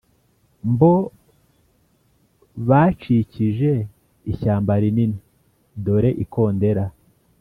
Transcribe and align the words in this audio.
mbo 0.71 0.93
bacikije. 2.67 3.73
ishyamba 4.31 4.73
rinini; 4.83 5.17
dore 5.83 6.09
ikondera 6.23 6.85